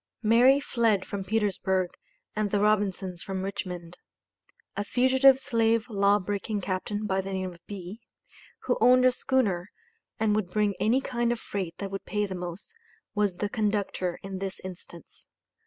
Mary 0.23 0.59
fled 0.59 1.05
from 1.05 1.23
Petersburg 1.23 1.91
and 2.35 2.49
the 2.49 2.59
Robinsons 2.59 3.21
from 3.21 3.43
Richmond. 3.43 3.99
A 4.75 4.83
fugitive 4.83 5.39
slave 5.39 5.87
law 5.91 6.17
breaking 6.17 6.61
captain 6.61 7.05
by 7.05 7.21
the 7.21 7.31
name 7.31 7.53
of 7.53 7.59
B., 7.67 8.01
who 8.63 8.79
owned 8.81 9.05
a 9.05 9.11
schooner, 9.11 9.69
and 10.19 10.35
would 10.35 10.49
bring 10.49 10.73
any 10.79 11.01
kind 11.01 11.31
of 11.31 11.39
freight 11.39 11.75
that 11.77 11.91
would 11.91 12.03
pay 12.05 12.25
the 12.25 12.33
most, 12.33 12.73
was 13.13 13.35
the 13.37 13.47
conductor 13.47 14.17
in 14.23 14.39
this 14.39 14.59
instance. 14.61 15.27